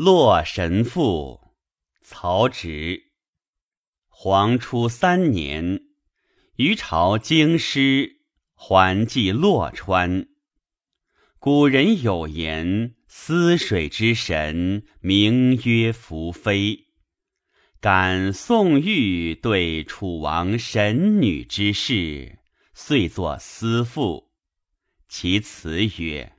[0.00, 1.40] 洛神赋，
[2.04, 3.10] 曹植。
[4.06, 5.80] 黄初三年，
[6.54, 8.20] 余朝京师，
[8.54, 10.28] 还寄洛川。
[11.40, 16.86] 古人有言：“思水之神，名曰宓妃。”
[17.82, 22.38] 感宋玉对楚王神女之事，
[22.72, 24.30] 遂作思赋。
[25.08, 26.37] 其词曰。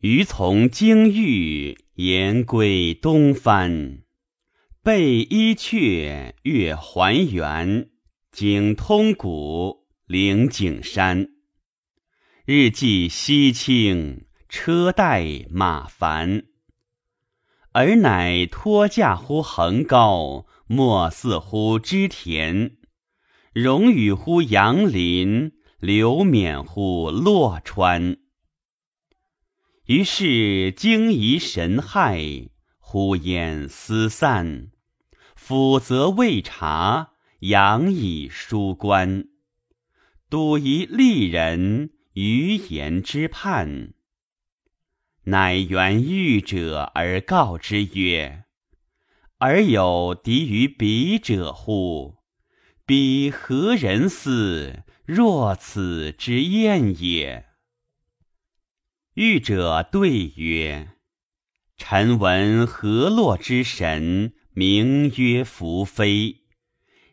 [0.00, 3.98] 余从京域言归东藩，
[4.82, 7.90] 背伊阙越还原，
[8.32, 11.28] 经通古陵景山。
[12.46, 16.44] 日既西倾，车带马烦，
[17.72, 22.78] 尔乃托驾乎横高，莫似乎织田，
[23.52, 28.16] 荣与乎杨林，流免乎洛川。
[29.90, 34.70] 于是惊疑神骇，呼焉思散。
[35.34, 39.24] 辅则未察，仰以疏观。
[40.28, 43.94] 笃疑利人，于言之叛。
[45.24, 48.44] 乃原狱者而告之曰
[49.38, 52.18] ：“而有敌于彼者乎？
[52.86, 54.84] 彼何人似？
[55.04, 57.46] 若此之燕也？”
[59.14, 60.90] 欲者对曰
[61.76, 66.42] ：“臣闻河洛之神，名曰宓妃。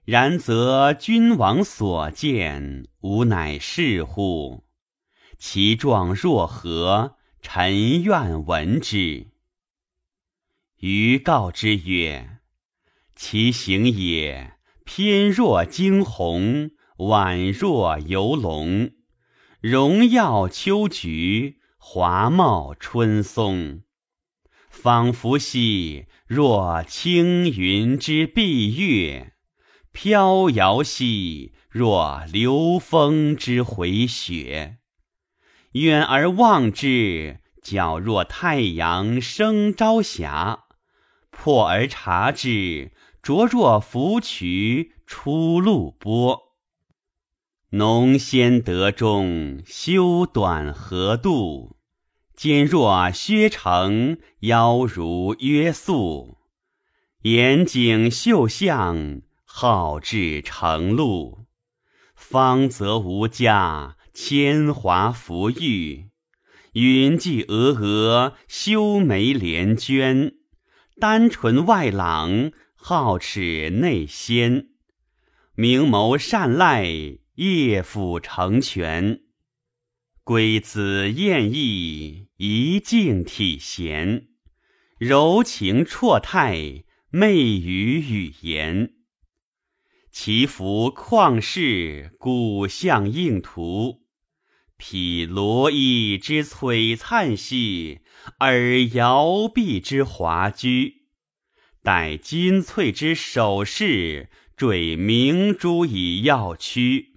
[0.05, 4.63] 然则君王所见，吾乃是乎？
[5.39, 7.17] 其状若何？
[7.41, 9.27] 臣愿闻之。”
[10.79, 12.37] 余告之曰
[13.15, 14.53] ：“其形也，
[14.85, 18.91] 翩若惊鸿，宛若游龙，
[19.59, 21.56] 荣耀秋菊。”
[21.89, 23.83] 华茂春松，
[24.69, 29.31] 仿佛兮若青云之蔽月，
[29.93, 34.80] 飘摇兮若流风之回雪。
[35.71, 40.65] 远而望之，皎若太阳升朝霞；
[41.31, 46.37] 破而察之，灼若芙蕖出露波。
[47.71, 51.77] 浓鲜得中，修短合度。
[52.37, 56.37] 肩若削成，腰如约素。
[57.23, 61.48] 严颈秀相，好志成路。
[62.15, 66.09] 方则无家，铅华浮玉。
[66.73, 70.33] 云髻峨峨，修眉连娟。
[70.99, 74.67] 丹唇外朗，皓齿内鲜。
[75.55, 79.21] 明眸善睐，夜辅成全。
[80.27, 84.27] 归姿艳逸，仪静体闲，
[84.98, 88.92] 柔情绰态，媚语语言。
[90.11, 94.02] 其服旷世，古相应图。
[94.76, 98.02] 披罗衣之璀璨兮，
[98.39, 101.04] 尔摇臂之华居。
[101.82, 107.14] 戴金翠之首饰，缀明珠以耀躯。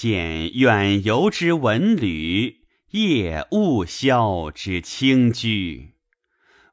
[0.00, 2.60] 见远游之文旅，
[2.92, 5.90] 夜雾消之清居，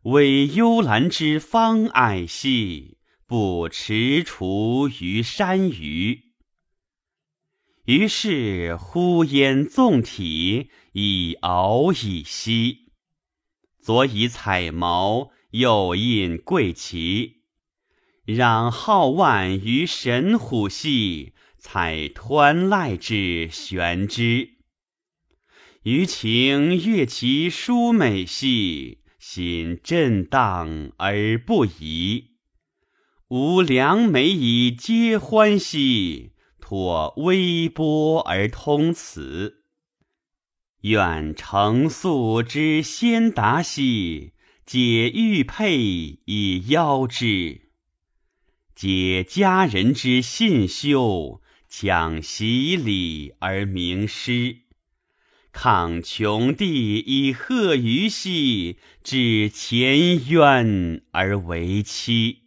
[0.03, 6.31] 委幽兰之芳霭兮，不踟蹰于山隅。
[7.83, 12.93] 于是呼焉纵体，以敖以兮。
[13.81, 17.41] 左以彩毛，右印桂旗，
[18.25, 21.33] 攘皓腕于神虎兮。
[21.59, 24.51] 采湍濑之悬之，
[25.83, 32.31] 余情悦其殊美兮，心震荡而不移。
[33.29, 36.31] 吾良媒以皆欢兮，
[36.61, 39.63] 托微波而通辞。
[40.81, 44.33] 愿成素之先达兮，
[44.65, 45.77] 解玉佩
[46.25, 47.71] 以邀之。
[48.75, 51.41] 解佳人之信修。
[51.69, 54.61] 讲习礼而明师，
[55.51, 62.43] 抗穷地以贺于兮；致前渊而为期，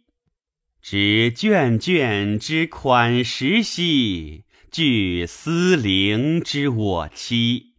[0.81, 7.75] 执卷卷之款石兮；具思陵之我妻，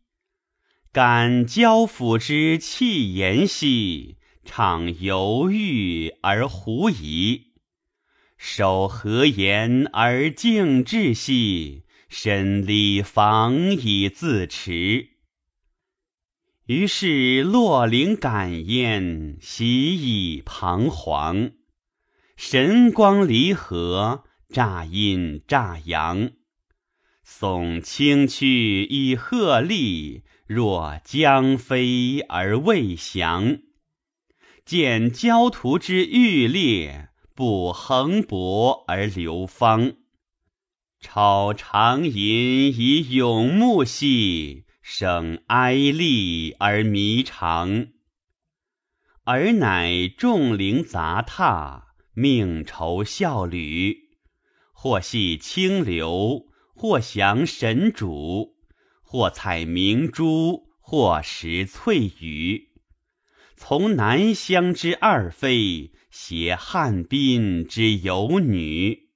[0.92, 7.51] 感交府之气言兮；常犹豫而狐疑。
[8.44, 15.10] 守和言而敬志兮，身礼防以自持。
[16.66, 21.52] 于是洛灵感焉，喜以彷徨。
[22.34, 26.32] 神光离合，乍阴乍阳。
[27.24, 33.60] 耸清躯以鹤立，若将飞而未降。
[34.64, 39.94] 见焦土之欲裂，不横薄而流芳。
[41.00, 44.64] 超长吟以永木兮。
[44.84, 47.86] 生哀厉而弥长，
[49.26, 54.10] 尔乃众灵杂沓，命酬效履。
[54.72, 58.56] 或系清流，或降神主，
[59.04, 62.72] 或采明珠，或食翠羽。
[63.54, 69.08] 从南乡之二妃，携汉滨之游女。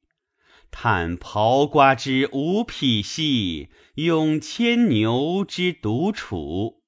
[0.71, 6.83] 叹刨瓜之无匹兮，咏牵牛之独处。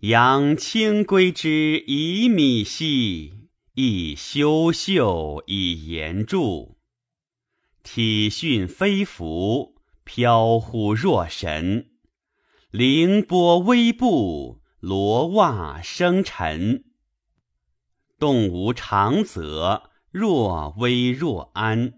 [0.00, 6.76] 养清规之以米兮，亦修秀以言著。
[7.82, 11.88] 体训飞服，飘忽若神。
[12.70, 16.84] 凌波微步，罗袜生尘。
[18.18, 21.94] 动无常则，若危若安。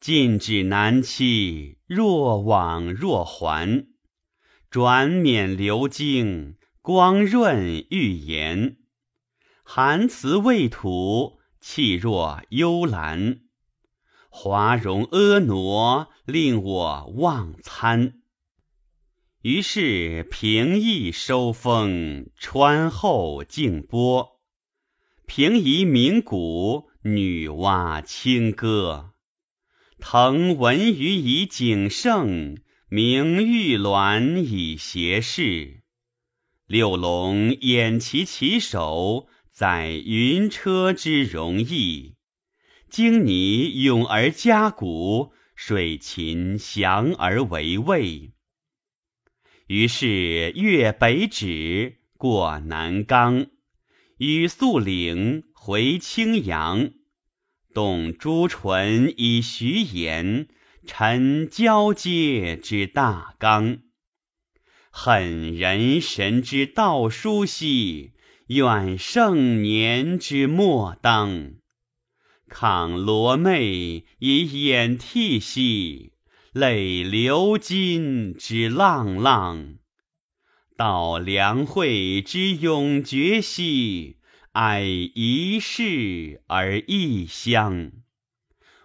[0.00, 3.86] 进止难期，若往若还；
[4.70, 8.76] 转冕流经，光润欲言。
[9.62, 13.40] 含辞未吐，气若幽兰。
[14.28, 18.20] 华容婀娜，令我忘餐。
[19.40, 24.33] 于是平易收风，川后静波。
[25.26, 29.14] 平移鸣鼓，女娲清歌。
[29.98, 35.82] 腾文于以景盛，明玉鸾以谐事。
[36.66, 42.16] 六龙掩其其首，载云车之容易。
[42.88, 48.32] 荆泥咏而加鼓，水禽翔而为卫。
[49.68, 53.46] 于是越北指，过南冈，
[54.18, 56.90] 与宿岭，回青阳。
[57.74, 60.46] 动朱唇以徐言，
[60.86, 63.78] 陈交阶之大纲。
[64.92, 68.12] 恨人神之道书兮，
[68.46, 71.54] 怨盛年之末当。
[72.48, 76.12] 抗罗袂以掩涕兮，
[76.52, 79.78] 泪流金之浪浪。
[80.76, 84.18] 悼梁惠之永绝兮。
[84.52, 87.90] 哀一世而异乡，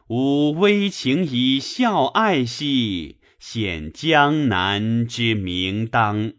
[0.08, 6.34] 吾微情以孝爱兮，显江南之明当。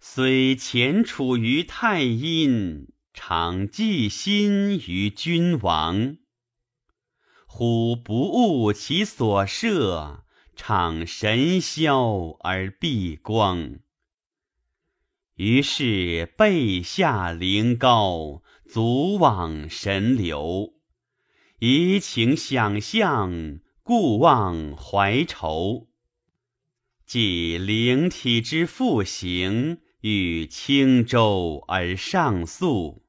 [0.00, 6.16] 虽前处于太阴，常寄心于君王。
[7.46, 10.24] 忽不悟其所射，
[10.56, 13.78] 常神霄而避光。
[15.36, 20.72] 于是背下临高，足往神流。
[21.58, 25.88] 移情想象，故忘怀愁。
[27.04, 33.04] 即灵体之复行，与轻舟而上溯。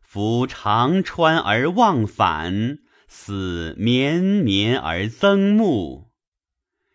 [0.00, 2.78] 夫长川而忘返，
[3.08, 6.10] 思绵绵而增暮。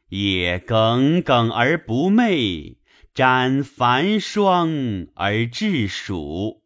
[0.10, 2.78] 也耿耿而不寐。
[3.16, 6.64] 斩繁霜而致暑，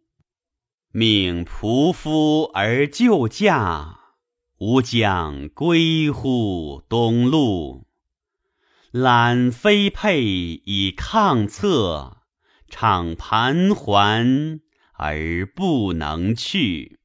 [0.91, 3.99] 命仆夫而就驾，
[4.57, 7.85] 吾将归乎东路。
[8.89, 10.23] 揽飞佩
[10.65, 12.23] 以抗策，
[12.67, 14.61] 怅盘桓
[14.93, 16.98] 而不能去。